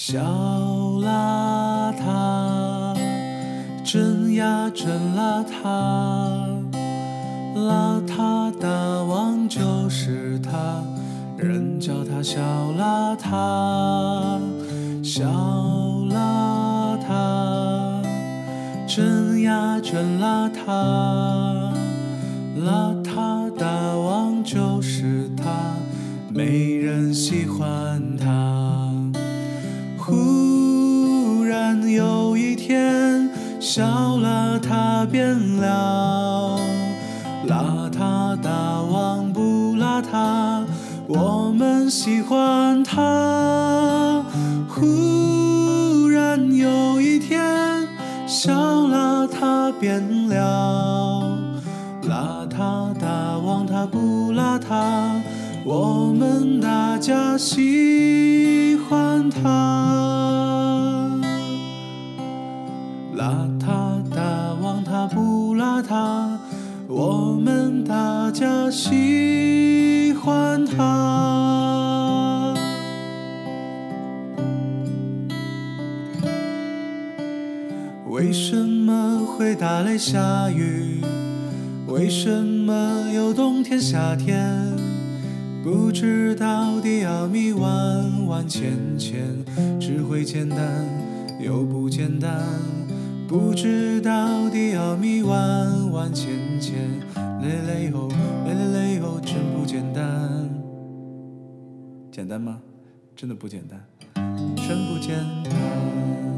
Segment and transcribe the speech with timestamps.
[0.00, 0.16] 小
[1.00, 2.94] 邋遢，
[3.84, 4.86] 真呀真
[5.16, 6.62] 邋遢，
[7.56, 8.68] 邋遢大
[9.02, 10.84] 王就是他，
[11.36, 12.38] 人叫他小
[12.78, 14.40] 邋遢，
[15.02, 15.24] 小
[16.08, 18.00] 邋遢，
[18.86, 21.74] 真呀真邋遢，
[22.56, 25.74] 邋遢大王就是他，
[26.32, 28.00] 没人喜欢
[34.60, 36.56] 他变了，
[37.48, 40.64] 邋遢大王不邋遢，
[41.08, 44.24] 我们喜欢他。
[44.68, 47.88] 忽然有一天，
[48.26, 51.36] 小邋遢变了，
[52.04, 55.20] 邋遢大王他不邋遢，
[55.64, 59.38] 我们大家喜欢他。
[63.16, 63.87] 邋遢
[64.98, 66.36] 他不邋遢，
[66.88, 72.52] 我们大家喜欢他。
[78.08, 81.00] 为什么会打雷下雨？
[81.86, 84.52] 为什么有冬天夏天？
[85.62, 89.44] 不知道的奥秘万万千千，
[89.78, 90.58] 只会简单
[91.40, 92.77] 又不简单。
[93.28, 96.98] 不知道的奥秘万万千千，
[97.42, 98.08] 嘞嘞吼，
[98.46, 100.48] 嘞嘞嘞吼，真不简单。
[102.10, 102.58] 简单吗？
[103.14, 103.78] 真的不简单，
[104.56, 106.37] 真不简单。